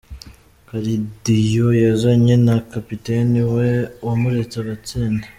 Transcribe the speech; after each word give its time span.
Karadiyo 0.67 1.67
yazanye 1.83 2.35
na 2.45 2.55
kapiteni 2.71 3.41
we 3.53 3.69
wamuretse 4.05 4.55
agatsinda. 4.61 5.25